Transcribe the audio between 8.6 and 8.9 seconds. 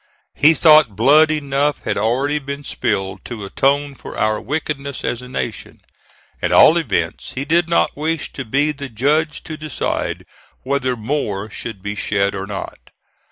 the